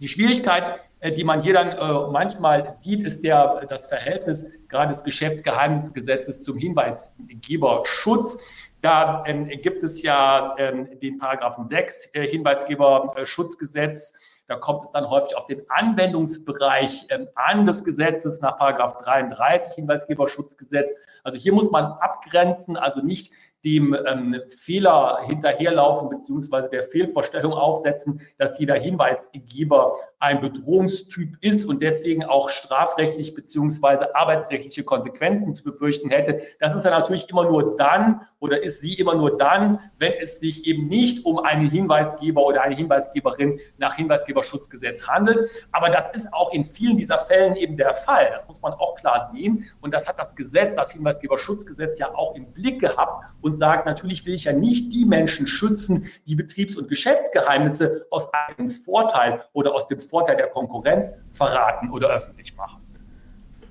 Die 0.00 0.08
Schwierigkeit 0.08 0.80
die 1.04 1.24
man 1.24 1.42
hier 1.42 1.54
dann 1.54 1.70
äh, 1.70 2.10
manchmal 2.10 2.76
sieht, 2.80 3.02
ist 3.02 3.22
der, 3.22 3.66
das 3.68 3.86
Verhältnis 3.86 4.50
gerade 4.68 4.92
des 4.92 5.04
Geschäftsgeheimnisgesetzes 5.04 6.42
zum 6.42 6.58
Hinweisgeberschutz. 6.58 8.38
Da 8.80 9.24
ähm, 9.26 9.48
gibt 9.48 9.82
es 9.82 10.02
ja 10.02 10.54
ähm, 10.58 10.88
den 11.00 11.18
Paragraphen 11.18 11.66
6 11.66 12.14
äh, 12.14 12.28
Hinweisgeberschutzgesetz. 12.28 14.14
Da 14.46 14.56
kommt 14.56 14.84
es 14.84 14.92
dann 14.92 15.10
häufig 15.10 15.36
auf 15.36 15.46
den 15.46 15.62
Anwendungsbereich 15.68 17.06
ähm, 17.10 17.28
an 17.34 17.66
des 17.66 17.84
Gesetzes 17.84 18.40
nach 18.40 18.56
Paragraph 18.56 18.96
33 18.98 19.74
Hinweisgeberschutzgesetz. 19.74 20.90
Also 21.22 21.38
hier 21.38 21.52
muss 21.52 21.70
man 21.70 21.84
abgrenzen, 21.84 22.76
also 22.76 23.02
nicht 23.02 23.32
dem 23.64 23.96
ähm, 24.06 24.40
Fehler 24.56 25.20
hinterherlaufen 25.26 26.08
beziehungsweise 26.08 26.70
der 26.70 26.84
Fehlvorstellung 26.84 27.52
aufsetzen, 27.52 28.20
dass 28.38 28.58
jeder 28.58 28.74
Hinweisgeber 28.74 29.96
ein 30.20 30.40
Bedrohungstyp 30.40 31.36
ist 31.40 31.64
und 31.64 31.82
deswegen 31.82 32.24
auch 32.24 32.50
strafrechtlich 32.50 33.34
beziehungsweise 33.34 34.14
arbeitsrechtliche 34.14 34.84
Konsequenzen 34.84 35.54
zu 35.54 35.64
befürchten 35.64 36.10
hätte. 36.10 36.40
Das 36.60 36.74
ist 36.76 36.82
dann 36.84 36.92
natürlich 36.92 37.28
immer 37.30 37.44
nur 37.44 37.76
dann 37.76 38.22
oder 38.38 38.62
ist 38.62 38.80
sie 38.80 38.94
immer 38.94 39.14
nur 39.14 39.36
dann, 39.36 39.80
wenn 39.98 40.12
es 40.12 40.38
sich 40.38 40.66
eben 40.66 40.86
nicht 40.86 41.26
um 41.26 41.38
einen 41.40 41.68
Hinweisgeber 41.68 42.44
oder 42.44 42.62
eine 42.62 42.76
Hinweisgeberin 42.76 43.58
nach 43.78 43.94
Hinweisgeberschutzgesetz 43.94 45.08
handelt. 45.08 45.50
Aber 45.72 45.88
das 45.88 46.10
ist 46.12 46.32
auch 46.32 46.52
in 46.52 46.64
vielen 46.64 46.96
dieser 46.96 47.18
Fällen 47.18 47.56
eben 47.56 47.76
der 47.76 47.94
Fall. 47.94 48.28
Das 48.32 48.46
muss 48.46 48.62
man 48.62 48.72
auch 48.74 48.94
klar 48.94 49.28
sehen. 49.32 49.64
Und 49.80 49.92
das 49.92 50.06
hat 50.06 50.18
das 50.18 50.36
Gesetz, 50.36 50.76
das 50.76 50.92
Hinweisgeberschutzgesetz 50.92 51.98
ja 51.98 52.14
auch 52.14 52.36
im 52.36 52.52
Blick 52.52 52.80
gehabt 52.80 53.24
sagt, 53.56 53.86
natürlich 53.86 54.26
will 54.26 54.34
ich 54.34 54.44
ja 54.44 54.52
nicht 54.52 54.92
die 54.92 55.04
Menschen 55.04 55.46
schützen, 55.46 56.06
die 56.26 56.34
Betriebs- 56.34 56.76
und 56.76 56.88
Geschäftsgeheimnisse 56.88 58.06
aus 58.10 58.28
einem 58.32 58.70
Vorteil 58.70 59.42
oder 59.52 59.74
aus 59.74 59.86
dem 59.88 60.00
Vorteil 60.00 60.36
der 60.36 60.48
Konkurrenz 60.48 61.14
verraten 61.32 61.90
oder 61.90 62.08
öffentlich 62.08 62.56
machen. 62.56 62.82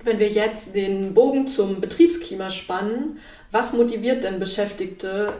Wenn 0.04 0.18
wir 0.18 0.28
jetzt 0.28 0.74
den 0.74 1.12
Bogen 1.12 1.46
zum 1.46 1.80
Betriebsklima 1.80 2.50
spannen, 2.50 3.18
was 3.50 3.72
motiviert 3.72 4.24
denn 4.24 4.38
Beschäftigte, 4.38 5.32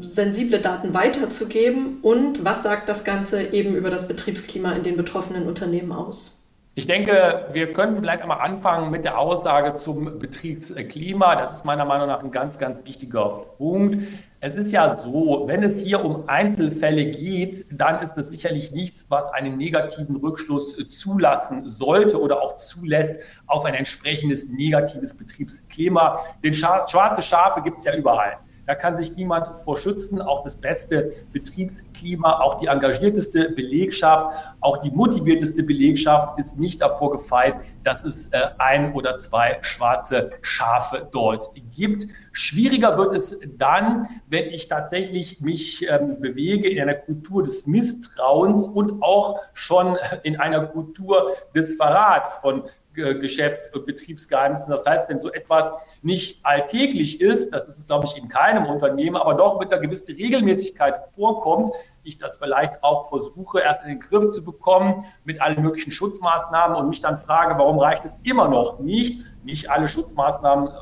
sensible 0.00 0.60
Daten 0.60 0.94
weiterzugeben 0.94 2.00
und 2.00 2.44
was 2.44 2.62
sagt 2.62 2.88
das 2.88 3.04
Ganze 3.04 3.52
eben 3.52 3.74
über 3.74 3.90
das 3.90 4.08
Betriebsklima 4.08 4.72
in 4.72 4.82
den 4.82 4.96
betroffenen 4.96 5.46
Unternehmen 5.46 5.92
aus? 5.92 6.39
Ich 6.76 6.86
denke, 6.86 7.48
wir 7.52 7.72
könnten 7.72 7.96
vielleicht 7.96 8.22
einmal 8.22 8.40
anfangen 8.42 8.92
mit 8.92 9.04
der 9.04 9.18
Aussage 9.18 9.74
zum 9.74 10.20
Betriebsklima. 10.20 11.34
Das 11.34 11.56
ist 11.56 11.64
meiner 11.64 11.84
Meinung 11.84 12.06
nach 12.06 12.22
ein 12.22 12.30
ganz, 12.30 12.60
ganz 12.60 12.84
wichtiger 12.84 13.44
Punkt. 13.58 14.06
Es 14.38 14.54
ist 14.54 14.70
ja 14.70 14.94
so, 14.94 15.42
wenn 15.48 15.64
es 15.64 15.76
hier 15.76 16.04
um 16.04 16.28
Einzelfälle 16.28 17.06
geht, 17.06 17.66
dann 17.72 18.00
ist 18.00 18.14
das 18.14 18.30
sicherlich 18.30 18.70
nichts, 18.70 19.10
was 19.10 19.24
einen 19.32 19.56
negativen 19.56 20.14
Rückschluss 20.14 20.76
zulassen 20.90 21.66
sollte 21.66 22.20
oder 22.20 22.40
auch 22.40 22.54
zulässt 22.54 23.20
auf 23.48 23.64
ein 23.64 23.74
entsprechendes 23.74 24.48
negatives 24.48 25.16
Betriebsklima. 25.16 26.20
Denn 26.44 26.54
schwarze 26.54 27.20
Schafe 27.20 27.62
gibt 27.62 27.78
es 27.78 27.84
ja 27.84 27.96
überall. 27.96 28.38
Da 28.70 28.76
kann 28.76 28.96
sich 28.96 29.16
niemand 29.16 29.48
vor 29.64 29.76
schützen. 29.76 30.22
Auch 30.22 30.44
das 30.44 30.60
beste 30.60 31.10
Betriebsklima, 31.32 32.38
auch 32.38 32.56
die 32.58 32.68
engagierteste 32.68 33.50
Belegschaft, 33.50 34.32
auch 34.60 34.76
die 34.76 34.92
motivierteste 34.92 35.64
Belegschaft 35.64 36.38
ist 36.38 36.56
nicht 36.56 36.80
davor 36.80 37.10
gefeit, 37.10 37.56
dass 37.82 38.04
es 38.04 38.28
äh, 38.28 38.38
ein 38.58 38.94
oder 38.94 39.16
zwei 39.16 39.58
schwarze 39.62 40.30
Schafe 40.42 41.08
dort 41.10 41.50
gibt. 41.72 42.06
Schwieriger 42.30 42.96
wird 42.96 43.12
es 43.12 43.40
dann, 43.58 44.06
wenn 44.28 44.44
ich 44.50 44.68
tatsächlich 44.68 45.40
mich 45.40 45.84
ähm, 45.88 46.20
bewege 46.20 46.70
in 46.70 46.80
einer 46.80 46.94
Kultur 46.94 47.42
des 47.42 47.66
Misstrauens 47.66 48.68
und 48.68 49.02
auch 49.02 49.40
schon 49.52 49.96
in 50.22 50.38
einer 50.38 50.64
Kultur 50.66 51.32
des 51.56 51.74
Verrats 51.74 52.36
von 52.36 52.62
Geschäfts- 53.00 53.70
und 53.74 53.86
Betriebsgeheimnissen. 53.86 54.70
Das 54.70 54.86
heißt, 54.86 55.08
wenn 55.08 55.20
so 55.20 55.32
etwas 55.32 55.72
nicht 56.02 56.44
alltäglich 56.44 57.20
ist, 57.20 57.52
das 57.52 57.68
ist 57.68 57.78
es, 57.78 57.86
glaube 57.86 58.06
ich, 58.06 58.16
in 58.16 58.28
keinem 58.28 58.66
Unternehmen, 58.66 59.16
aber 59.16 59.34
doch 59.34 59.58
mit 59.58 59.72
einer 59.72 59.80
gewissen 59.80 60.14
Regelmäßigkeit 60.14 61.00
vorkommt, 61.14 61.72
ich 62.02 62.18
das 62.18 62.38
vielleicht 62.38 62.82
auch 62.82 63.08
versuche, 63.08 63.60
erst 63.60 63.84
in 63.84 63.90
den 63.90 64.00
Griff 64.00 64.30
zu 64.30 64.44
bekommen 64.44 65.04
mit 65.24 65.40
allen 65.40 65.62
möglichen 65.62 65.90
Schutzmaßnahmen 65.90 66.76
und 66.76 66.88
mich 66.88 67.00
dann 67.00 67.18
frage, 67.18 67.58
warum 67.58 67.78
reicht 67.78 68.04
es 68.04 68.18
immer 68.22 68.48
noch 68.48 68.80
nicht? 68.80 69.22
Nicht 69.42 69.70
alle 69.70 69.88
Schutzmaßnahmen 69.88 70.68
äh, 70.68 70.72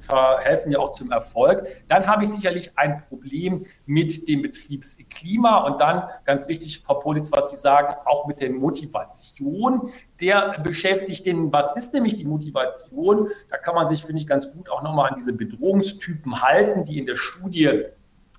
verhelfen 0.00 0.72
ja 0.72 0.78
auch 0.78 0.90
zum 0.90 1.12
Erfolg. 1.12 1.66
Dann 1.88 2.06
habe 2.06 2.24
ich 2.24 2.30
sicherlich 2.30 2.76
ein 2.76 3.02
Problem 3.08 3.64
mit 3.86 4.28
dem 4.28 4.42
Betriebsklima 4.42 5.64
und 5.66 5.80
dann, 5.80 6.08
ganz 6.24 6.48
richtig, 6.48 6.80
Frau 6.80 6.94
Politz, 6.94 7.30
was 7.32 7.50
Sie 7.50 7.56
sagen, 7.56 7.94
auch 8.06 8.26
mit 8.26 8.40
der 8.40 8.50
Motivation 8.50 9.88
der 10.20 10.58
Beschäftigten. 10.62 11.52
Was 11.52 11.76
ist 11.76 11.94
nämlich 11.94 12.16
die 12.16 12.24
Motivation? 12.24 13.28
Da 13.50 13.56
kann 13.56 13.74
man 13.74 13.88
sich, 13.88 14.04
finde 14.04 14.20
ich, 14.20 14.26
ganz 14.26 14.52
gut 14.52 14.68
auch 14.70 14.82
nochmal 14.82 15.10
an 15.10 15.16
diese 15.16 15.32
Bedrohungstypen 15.32 16.42
halten, 16.42 16.84
die 16.84 16.98
in 16.98 17.06
der 17.06 17.16
Studie 17.16 17.84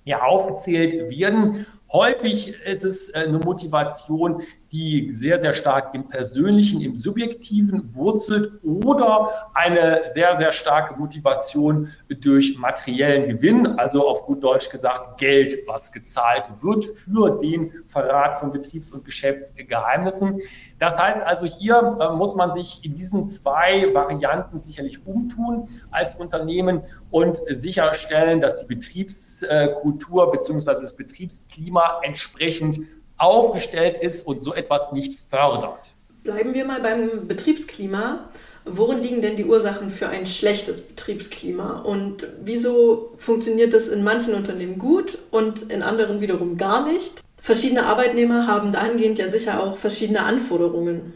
ja 0.04 0.22
aufgezählt 0.22 1.10
werden. 1.10 1.66
Häufig 1.92 2.54
ist 2.66 2.84
es 2.84 3.08
äh, 3.10 3.24
eine 3.26 3.38
Motivation, 3.38 4.42
die 4.70 5.12
sehr, 5.12 5.40
sehr 5.40 5.52
stark 5.52 5.92
im 5.94 6.08
Persönlichen, 6.08 6.80
im 6.80 6.94
Subjektiven 6.94 7.92
wurzelt 7.92 8.52
oder 8.62 9.28
eine 9.52 10.02
sehr, 10.14 10.38
sehr 10.38 10.52
starke 10.52 10.94
Motivation 10.94 11.88
durch 12.20 12.56
materiellen 12.56 13.28
Gewinn, 13.28 13.66
also 13.66 14.06
auf 14.06 14.26
gut 14.26 14.44
Deutsch 14.44 14.70
gesagt 14.70 15.18
Geld, 15.18 15.66
was 15.66 15.90
gezahlt 15.90 16.52
wird 16.60 16.96
für 16.96 17.38
den 17.40 17.72
Verrat 17.88 18.38
von 18.38 18.52
Betriebs- 18.52 18.92
und 18.92 19.04
Geschäftsgeheimnissen. 19.04 20.38
Das 20.78 20.96
heißt 20.96 21.22
also, 21.22 21.46
hier 21.46 21.96
äh, 22.00 22.14
muss 22.14 22.36
man 22.36 22.56
sich 22.56 22.84
in 22.84 22.94
diesen 22.94 23.26
zwei 23.26 23.92
Varianten 23.92 24.62
sicherlich 24.62 25.04
umtun 25.04 25.68
als 25.90 26.14
Unternehmen 26.14 26.82
und 27.10 27.40
sicherstellen, 27.48 28.40
dass 28.40 28.58
die 28.58 28.66
Betriebskultur 28.66 30.30
bzw. 30.30 30.64
das 30.66 30.96
Betriebsklima 30.96 31.79
entsprechend 32.02 32.80
aufgestellt 33.16 33.98
ist 34.00 34.26
und 34.26 34.42
so 34.42 34.54
etwas 34.54 34.92
nicht 34.92 35.18
fördert. 35.20 35.94
Bleiben 36.22 36.54
wir 36.54 36.64
mal 36.64 36.80
beim 36.80 37.26
Betriebsklima. 37.28 38.28
Worin 38.66 38.98
liegen 38.98 39.22
denn 39.22 39.36
die 39.36 39.46
Ursachen 39.46 39.88
für 39.88 40.08
ein 40.08 40.26
schlechtes 40.26 40.82
Betriebsklima? 40.82 41.80
Und 41.80 42.26
wieso 42.42 43.14
funktioniert 43.16 43.72
das 43.72 43.88
in 43.88 44.04
manchen 44.04 44.34
Unternehmen 44.34 44.78
gut 44.78 45.18
und 45.30 45.62
in 45.62 45.82
anderen 45.82 46.20
wiederum 46.20 46.56
gar 46.56 46.86
nicht? 46.86 47.22
Verschiedene 47.42 47.86
Arbeitnehmer 47.86 48.46
haben 48.46 48.70
dahingehend 48.70 49.18
ja 49.18 49.30
sicher 49.30 49.62
auch 49.62 49.78
verschiedene 49.78 50.24
Anforderungen. 50.24 51.14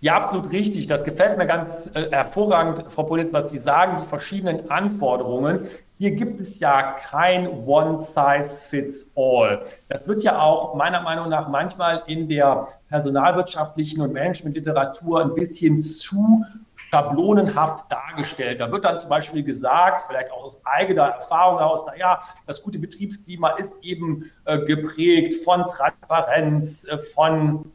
Ja, 0.00 0.16
absolut 0.16 0.50
richtig. 0.52 0.86
Das 0.86 1.04
gefällt 1.04 1.36
mir 1.36 1.46
ganz 1.46 1.68
äh, 1.94 2.10
hervorragend, 2.10 2.90
Frau 2.90 3.02
Politz, 3.02 3.32
was 3.32 3.50
Sie 3.50 3.58
sagen, 3.58 3.98
die 4.02 4.08
verschiedenen 4.08 4.70
Anforderungen. 4.70 5.66
Hier 5.98 6.10
gibt 6.10 6.42
es 6.42 6.60
ja 6.60 6.92
kein 6.92 7.48
One-Size-Fits-All. 7.64 9.62
Das 9.88 10.06
wird 10.06 10.22
ja 10.24 10.38
auch 10.38 10.74
meiner 10.74 11.00
Meinung 11.00 11.30
nach 11.30 11.48
manchmal 11.48 12.02
in 12.06 12.28
der 12.28 12.68
personalwirtschaftlichen 12.90 14.02
und 14.02 14.12
Managementliteratur 14.12 15.22
ein 15.22 15.32
bisschen 15.34 15.80
zu 15.80 16.44
schablonenhaft 16.90 17.90
dargestellt. 17.90 18.60
Da 18.60 18.70
wird 18.70 18.84
dann 18.84 18.98
zum 18.98 19.08
Beispiel 19.08 19.42
gesagt, 19.42 20.02
vielleicht 20.06 20.30
auch 20.32 20.44
aus 20.44 20.60
eigener 20.64 21.04
Erfahrung 21.04 21.60
heraus, 21.60 21.86
naja, 21.86 22.20
das 22.46 22.62
gute 22.62 22.78
Betriebsklima 22.78 23.52
ist 23.52 23.82
eben 23.82 24.30
äh, 24.44 24.58
geprägt 24.66 25.42
von 25.44 25.66
Transparenz, 25.66 26.84
äh, 26.84 26.98
von 26.98 27.72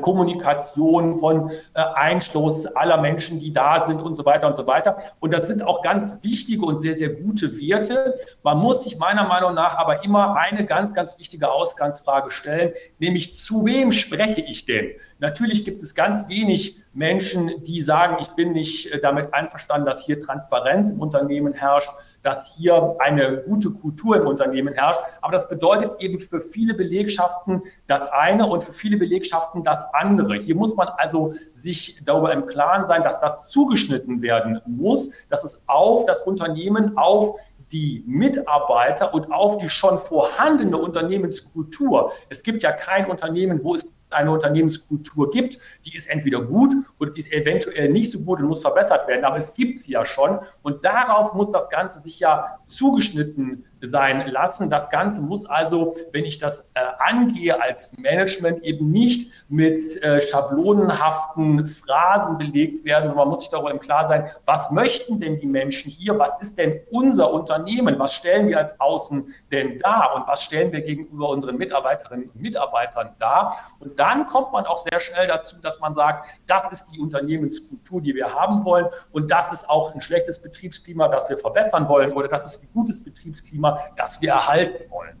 Kommunikation, 0.00 1.20
von 1.20 1.50
äh, 1.50 1.82
Einschluss 1.94 2.66
aller 2.76 3.00
Menschen, 3.00 3.40
die 3.40 3.52
da 3.52 3.86
sind 3.86 4.02
und 4.02 4.14
so 4.14 4.24
weiter 4.24 4.46
und 4.46 4.56
so 4.56 4.66
weiter. 4.66 4.96
Und 5.20 5.32
das 5.32 5.48
sind 5.48 5.62
auch 5.62 5.82
ganz 5.82 6.18
wichtige 6.22 6.64
und 6.64 6.80
sehr, 6.80 6.94
sehr 6.94 7.10
gute 7.10 7.58
Werte. 7.58 8.14
Man 8.42 8.58
muss 8.58 8.84
sich 8.84 8.98
meiner 8.98 9.26
Meinung 9.26 9.54
nach 9.54 9.76
aber 9.76 10.04
immer 10.04 10.36
eine 10.36 10.66
ganz, 10.66 10.94
ganz 10.94 11.18
wichtige 11.18 11.50
Ausgangsfrage 11.50 12.30
stellen, 12.30 12.72
nämlich 12.98 13.36
zu 13.36 13.64
wem 13.64 13.92
spreche 13.92 14.40
ich 14.40 14.64
denn? 14.64 14.90
Natürlich 15.18 15.64
gibt 15.64 15.82
es 15.82 15.94
ganz 15.94 16.28
wenig 16.28 16.82
Menschen, 16.94 17.62
die 17.62 17.80
sagen, 17.80 18.16
ich 18.20 18.28
bin 18.28 18.52
nicht 18.52 18.90
äh, 18.92 19.00
damit 19.00 19.32
einverstanden, 19.32 19.86
dass 19.86 20.04
hier 20.04 20.20
Transparenz 20.20 20.88
im 20.90 21.00
Unternehmen 21.00 21.52
herrscht, 21.52 21.90
dass 22.22 22.54
hier 22.56 22.96
eine 23.00 23.42
gute 23.42 23.70
Kultur 23.70 24.16
im 24.16 24.26
Unternehmen 24.26 24.74
herrscht. 24.74 25.00
Aber 25.20 25.32
das 25.32 25.48
bedeutet 25.48 26.00
eben 26.00 26.18
für 26.18 26.40
viele 26.40 26.74
Belegschaften 26.74 27.62
das 27.86 28.08
eine 28.10 28.46
und 28.46 28.62
für 28.62 28.72
viele 28.72 28.96
Belegschaften 28.96 29.64
das 29.64 29.92
andere. 29.92 30.34
Hier 30.34 30.54
muss 30.54 30.76
man 30.76 30.88
also 30.96 31.34
sich 31.52 32.00
darüber 32.04 32.32
im 32.32 32.46
Klaren 32.46 32.86
sein, 32.86 33.02
dass 33.02 33.20
das 33.20 33.48
zugeschnitten 33.48 34.22
werden 34.22 34.60
muss, 34.66 35.12
dass 35.28 35.44
es 35.44 35.64
auf 35.68 36.06
das 36.06 36.22
Unternehmen, 36.22 36.96
auf 36.96 37.38
die 37.72 38.04
Mitarbeiter 38.06 39.14
und 39.14 39.32
auf 39.32 39.58
die 39.58 39.68
schon 39.68 39.98
vorhandene 39.98 40.76
Unternehmenskultur. 40.76 42.12
Es 42.28 42.42
gibt 42.42 42.62
ja 42.62 42.70
kein 42.70 43.10
Unternehmen, 43.10 43.64
wo 43.64 43.74
es 43.74 43.92
eine 44.12 44.30
Unternehmenskultur 44.30 45.30
gibt, 45.30 45.58
die 45.84 45.94
ist 45.94 46.08
entweder 46.08 46.42
gut 46.42 46.72
oder 46.98 47.10
die 47.10 47.20
ist 47.20 47.32
eventuell 47.32 47.88
nicht 47.88 48.12
so 48.12 48.20
gut 48.20 48.40
und 48.40 48.48
muss 48.48 48.62
verbessert 48.62 49.08
werden, 49.08 49.24
aber 49.24 49.36
es 49.36 49.54
gibt 49.54 49.78
sie 49.78 49.92
ja 49.92 50.04
schon. 50.04 50.38
Und 50.62 50.84
darauf 50.84 51.34
muss 51.34 51.50
das 51.50 51.70
Ganze 51.70 52.00
sich 52.00 52.20
ja 52.20 52.58
zugeschnitten 52.66 53.64
sein 53.82 54.26
lassen. 54.28 54.70
Das 54.70 54.90
Ganze 54.90 55.20
muss 55.20 55.44
also, 55.46 55.96
wenn 56.12 56.24
ich 56.24 56.38
das 56.38 56.70
äh, 56.74 56.80
angehe 56.98 57.60
als 57.60 57.96
Management, 57.98 58.62
eben 58.62 58.90
nicht 58.90 59.32
mit 59.48 60.02
äh, 60.02 60.20
schablonenhaften 60.20 61.66
Phrasen 61.66 62.38
belegt 62.38 62.84
werden, 62.84 63.08
sondern 63.08 63.26
man 63.26 63.28
muss 63.28 63.42
sich 63.42 63.50
darüber 63.50 63.70
im 63.70 63.80
Klaren 63.80 64.08
sein, 64.08 64.30
was 64.46 64.70
möchten 64.70 65.20
denn 65.20 65.38
die 65.40 65.46
Menschen 65.46 65.90
hier? 65.90 66.18
Was 66.18 66.40
ist 66.40 66.58
denn 66.58 66.80
unser 66.90 67.32
Unternehmen? 67.32 67.98
Was 67.98 68.14
stellen 68.14 68.48
wir 68.48 68.58
als 68.58 68.80
Außen 68.80 69.34
denn 69.50 69.78
dar? 69.78 70.14
Und 70.14 70.26
was 70.28 70.42
stellen 70.44 70.72
wir 70.72 70.82
gegenüber 70.82 71.28
unseren 71.28 71.56
Mitarbeiterinnen 71.56 72.30
und 72.30 72.40
Mitarbeitern 72.40 73.10
dar? 73.18 73.56
Und 73.80 73.98
dann 73.98 74.26
kommt 74.26 74.52
man 74.52 74.64
auch 74.66 74.78
sehr 74.78 75.00
schnell 75.00 75.26
dazu, 75.26 75.56
dass 75.60 75.80
man 75.80 75.94
sagt, 75.94 76.28
das 76.46 76.70
ist 76.70 76.92
die 76.92 77.00
Unternehmenskultur, 77.00 78.00
die 78.00 78.14
wir 78.14 78.32
haben 78.32 78.64
wollen. 78.64 78.86
Und 79.10 79.30
das 79.30 79.52
ist 79.52 79.68
auch 79.68 79.94
ein 79.94 80.00
schlechtes 80.00 80.40
Betriebsklima, 80.40 81.08
das 81.08 81.28
wir 81.28 81.36
verbessern 81.36 81.88
wollen. 81.88 82.12
Oder 82.12 82.28
das 82.28 82.46
ist 82.46 82.62
ein 82.62 82.68
gutes 82.72 83.02
Betriebsklima, 83.02 83.71
das 83.96 84.20
wir 84.22 84.30
erhalten 84.30 84.90
wollen. 84.90 85.16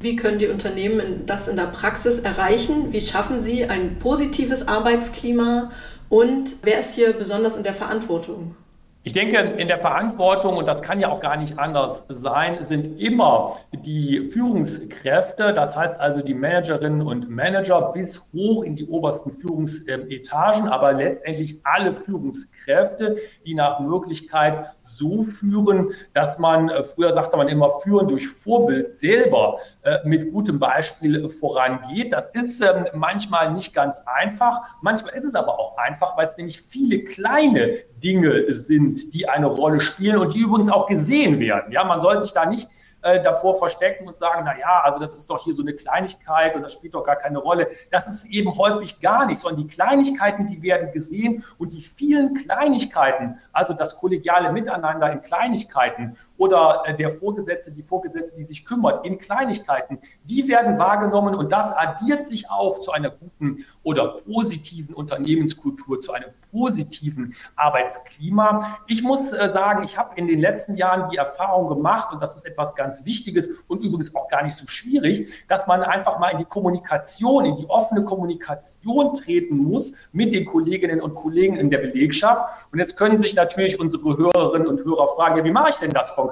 Wie 0.00 0.16
können 0.16 0.38
die 0.38 0.48
Unternehmen 0.48 1.26
das 1.26 1.46
in 1.46 1.56
der 1.56 1.66
Praxis 1.66 2.18
erreichen? 2.18 2.92
Wie 2.92 3.00
schaffen 3.00 3.38
sie 3.38 3.66
ein 3.66 3.98
positives 3.98 4.66
Arbeitsklima? 4.66 5.70
Und 6.08 6.56
wer 6.62 6.80
ist 6.80 6.94
hier 6.94 7.12
besonders 7.12 7.56
in 7.56 7.62
der 7.62 7.74
Verantwortung? 7.74 8.56
Ich 9.04 9.14
denke, 9.14 9.36
in 9.36 9.66
der 9.66 9.78
Verantwortung, 9.78 10.56
und 10.56 10.68
das 10.68 10.80
kann 10.80 11.00
ja 11.00 11.08
auch 11.08 11.18
gar 11.18 11.36
nicht 11.36 11.58
anders 11.58 12.04
sein, 12.08 12.64
sind 12.64 13.00
immer 13.00 13.56
die 13.72 14.30
Führungskräfte, 14.30 15.52
das 15.52 15.76
heißt 15.76 15.98
also 15.98 16.22
die 16.22 16.34
Managerinnen 16.34 17.02
und 17.02 17.28
Manager 17.28 17.90
bis 17.90 18.22
hoch 18.32 18.62
in 18.62 18.76
die 18.76 18.86
obersten 18.86 19.32
Führungsetagen, 19.32 20.68
aber 20.68 20.92
letztendlich 20.92 21.60
alle 21.64 21.94
Führungskräfte, 21.94 23.16
die 23.44 23.54
nach 23.54 23.80
Möglichkeit 23.80 24.66
so 24.82 25.24
führen, 25.24 25.90
dass 26.14 26.38
man, 26.38 26.68
äh, 26.68 26.84
früher 26.84 27.12
sagte 27.12 27.36
man 27.36 27.48
immer, 27.48 27.70
führen 27.80 28.06
durch 28.06 28.28
Vorbild 28.28 29.00
selber 29.00 29.58
äh, 29.82 29.98
mit 30.04 30.32
gutem 30.32 30.60
Beispiel 30.60 31.28
vorangeht. 31.28 32.12
Das 32.12 32.28
ist 32.28 32.60
ähm, 32.60 32.86
manchmal 32.94 33.52
nicht 33.52 33.74
ganz 33.74 34.00
einfach, 34.06 34.60
manchmal 34.80 35.14
ist 35.14 35.24
es 35.24 35.34
aber 35.34 35.58
auch 35.58 35.76
einfach, 35.76 36.16
weil 36.16 36.28
es 36.28 36.36
nämlich 36.36 36.62
viele 36.62 37.02
kleine 37.02 37.78
Dinge 38.02 38.52
sind, 38.54 39.14
die 39.14 39.28
eine 39.28 39.46
Rolle 39.46 39.80
spielen 39.80 40.18
und 40.18 40.34
die 40.34 40.40
übrigens 40.40 40.68
auch 40.68 40.86
gesehen 40.86 41.40
werden. 41.40 41.72
Ja, 41.72 41.84
man 41.84 42.00
soll 42.00 42.22
sich 42.22 42.32
da 42.32 42.46
nicht 42.46 42.68
äh, 43.02 43.20
davor 43.20 43.58
verstecken 43.58 44.06
und 44.06 44.16
sagen, 44.16 44.42
na 44.44 44.56
ja, 44.58 44.82
also 44.84 44.98
das 44.98 45.16
ist 45.16 45.28
doch 45.28 45.42
hier 45.42 45.52
so 45.52 45.62
eine 45.62 45.74
Kleinigkeit 45.74 46.54
und 46.54 46.62
das 46.62 46.72
spielt 46.72 46.94
doch 46.94 47.04
gar 47.04 47.16
keine 47.16 47.38
Rolle. 47.38 47.68
Das 47.90 48.06
ist 48.06 48.26
eben 48.26 48.56
häufig 48.56 49.00
gar 49.00 49.26
nicht, 49.26 49.40
sondern 49.40 49.62
die 49.62 49.66
Kleinigkeiten, 49.66 50.46
die 50.46 50.62
werden 50.62 50.92
gesehen 50.92 51.44
und 51.58 51.72
die 51.72 51.82
vielen 51.82 52.34
Kleinigkeiten, 52.34 53.38
also 53.52 53.72
das 53.72 53.96
kollegiale 53.98 54.52
Miteinander 54.52 55.10
in 55.10 55.20
Kleinigkeiten 55.20 56.16
oder 56.42 56.82
äh, 56.86 56.96
der 56.96 57.10
Vorgesetzte, 57.10 57.70
die 57.70 57.84
Vorgesetzte, 57.84 58.36
die 58.36 58.42
sich 58.42 58.64
kümmert 58.64 59.06
in 59.06 59.16
Kleinigkeiten, 59.16 60.00
die 60.24 60.48
werden 60.48 60.76
wahrgenommen 60.76 61.36
und 61.36 61.52
das 61.52 61.72
addiert 61.72 62.26
sich 62.26 62.50
auf 62.50 62.80
zu 62.80 62.90
einer 62.90 63.10
guten 63.10 63.64
oder 63.84 64.16
positiven 64.26 64.92
Unternehmenskultur, 64.92 66.00
zu 66.00 66.12
einem 66.12 66.30
positiven 66.50 67.32
Arbeitsklima. 67.54 68.78
Ich 68.88 69.04
muss 69.04 69.32
äh, 69.32 69.50
sagen, 69.52 69.84
ich 69.84 69.96
habe 69.96 70.16
in 70.16 70.26
den 70.26 70.40
letzten 70.40 70.74
Jahren 70.74 71.08
die 71.10 71.16
Erfahrung 71.16 71.68
gemacht 71.68 72.12
und 72.12 72.20
das 72.20 72.34
ist 72.34 72.44
etwas 72.44 72.74
ganz 72.74 73.04
Wichtiges 73.04 73.48
und 73.68 73.84
übrigens 73.84 74.12
auch 74.16 74.26
gar 74.26 74.42
nicht 74.42 74.56
so 74.56 74.66
schwierig, 74.66 75.44
dass 75.46 75.68
man 75.68 75.84
einfach 75.84 76.18
mal 76.18 76.30
in 76.30 76.38
die 76.38 76.44
Kommunikation, 76.44 77.44
in 77.44 77.54
die 77.54 77.70
offene 77.70 78.02
Kommunikation 78.02 79.14
treten 79.14 79.58
muss 79.58 79.94
mit 80.10 80.32
den 80.32 80.44
Kolleginnen 80.44 81.00
und 81.00 81.14
Kollegen 81.14 81.54
in 81.54 81.70
der 81.70 81.78
Belegschaft. 81.78 82.66
Und 82.72 82.80
jetzt 82.80 82.96
können 82.96 83.22
sich 83.22 83.36
natürlich 83.36 83.78
unsere 83.78 84.16
Hörerinnen 84.16 84.66
und 84.66 84.84
Hörer 84.84 85.06
fragen, 85.14 85.36
ja, 85.36 85.44
wie 85.44 85.52
mache 85.52 85.70
ich 85.70 85.76
denn 85.76 85.90
das 85.90 86.12
konkret? 86.16 86.31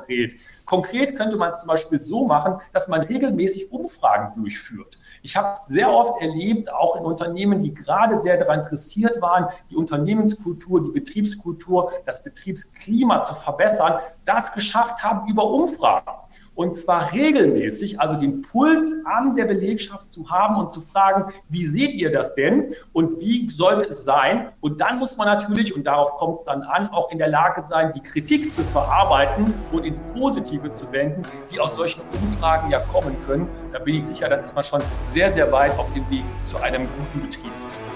Konkret 0.64 1.16
könnte 1.16 1.36
man 1.36 1.50
es 1.50 1.60
zum 1.60 1.68
Beispiel 1.68 2.00
so 2.00 2.26
machen, 2.26 2.60
dass 2.72 2.88
man 2.88 3.02
regelmäßig 3.02 3.72
Umfragen 3.72 4.40
durchführt. 4.40 4.98
Ich 5.22 5.36
habe 5.36 5.52
es 5.52 5.66
sehr 5.66 5.90
oft 5.90 6.20
erlebt, 6.22 6.72
auch 6.72 6.96
in 6.96 7.04
Unternehmen, 7.04 7.60
die 7.60 7.74
gerade 7.74 8.20
sehr 8.22 8.36
daran 8.36 8.60
interessiert 8.60 9.20
waren, 9.20 9.46
die 9.70 9.76
Unternehmenskultur, 9.76 10.82
die 10.82 10.90
Betriebskultur, 10.90 11.92
das 12.06 12.22
Betriebsklima 12.22 13.22
zu 13.22 13.34
verbessern, 13.34 14.00
das 14.24 14.52
geschafft 14.52 15.02
haben 15.02 15.28
über 15.28 15.44
Umfragen. 15.44 16.12
Und 16.60 16.74
zwar 16.74 17.10
regelmäßig, 17.14 17.98
also 18.02 18.16
den 18.16 18.42
Puls 18.42 18.92
an 19.06 19.34
der 19.34 19.46
Belegschaft 19.46 20.12
zu 20.12 20.30
haben 20.30 20.56
und 20.56 20.70
zu 20.70 20.82
fragen, 20.82 21.32
wie 21.48 21.64
seht 21.64 21.94
ihr 21.94 22.12
das 22.12 22.34
denn 22.34 22.74
und 22.92 23.18
wie 23.18 23.48
sollte 23.48 23.86
es 23.86 24.04
sein? 24.04 24.48
Und 24.60 24.78
dann 24.78 24.98
muss 24.98 25.16
man 25.16 25.26
natürlich, 25.26 25.74
und 25.74 25.84
darauf 25.84 26.18
kommt 26.18 26.40
es 26.40 26.44
dann 26.44 26.62
an, 26.62 26.88
auch 26.88 27.10
in 27.12 27.16
der 27.16 27.28
Lage 27.28 27.62
sein, 27.62 27.92
die 27.94 28.02
Kritik 28.02 28.52
zu 28.52 28.60
verarbeiten 28.60 29.46
und 29.72 29.86
ins 29.86 30.02
Positive 30.02 30.70
zu 30.70 30.92
wenden, 30.92 31.22
die 31.50 31.58
aus 31.58 31.76
solchen 31.76 32.02
Umfragen 32.20 32.70
ja 32.70 32.80
kommen 32.92 33.16
können. 33.26 33.48
Da 33.72 33.78
bin 33.78 33.94
ich 33.94 34.04
sicher, 34.04 34.28
dann 34.28 34.44
ist 34.44 34.54
man 34.54 34.62
schon 34.62 34.82
sehr, 35.04 35.32
sehr 35.32 35.50
weit 35.50 35.72
auf 35.78 35.90
dem 35.94 36.10
Weg 36.10 36.24
zu 36.44 36.58
einem 36.58 36.86
guten 36.98 37.22
Betriebsklima. 37.22 37.88